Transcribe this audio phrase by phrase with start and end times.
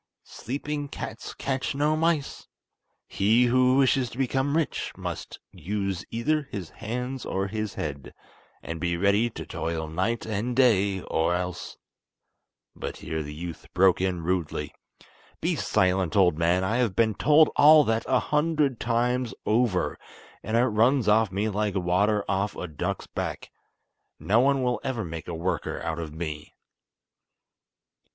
[0.25, 2.47] Sleeping cats catch no mice.
[3.07, 8.11] He who wishes to become rich must use either his hands or his head,
[8.63, 11.77] and be ready to toil night and day, or else—"
[12.75, 14.73] But here the youth broke in rudely:
[15.39, 16.63] "Be silent, old man!
[16.63, 19.99] I have been told all that a hundred times over;
[20.41, 23.51] and it runs off me like water off a duck's back.
[24.19, 26.55] No one will ever make a worker out of me."